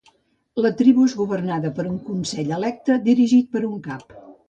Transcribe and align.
La 0.65 0.71
tribu 0.79 1.05
és 1.09 1.13
governada 1.19 1.73
per 1.81 1.87
un 1.91 2.01
consell 2.09 2.57
electe, 2.61 3.01
dirigit 3.13 3.57
per 3.57 3.67
un 3.73 3.81
cap. 3.91 4.23